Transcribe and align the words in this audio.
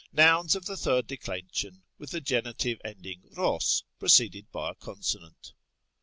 Nouns 0.11 0.55
of 0.55 0.65
the 0.65 0.77
third 0.77 1.05
declension 1.05 1.83
with 1.99 2.09
the 2.09 2.21
genitive 2.21 2.81
ending 2.83 3.21
@0¢ 3.35 3.83
preceded 3.99 4.51
by 4.51 4.71
a 4.71 4.73
consonant. 4.73 5.53